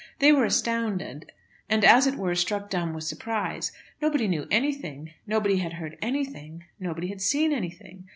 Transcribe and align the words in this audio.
They 0.17 0.31
were 0.31 0.45
astounded, 0.45 1.31
and, 1.69 1.85
as 1.85 2.07
it 2.07 2.15
were, 2.15 2.33
struck 2.33 2.71
dumb 2.71 2.95
with 2.95 3.03
surprise. 3.03 3.71
Nobody 4.01 4.27
knew 4.27 4.47
anything, 4.49 5.13
nobody 5.27 5.57
had 5.57 5.73
heard 5.73 5.95
anything, 6.01 6.65
nobody 6.79 7.09
had 7.09 7.21
seen 7.21 7.53
anything. 7.53 8.09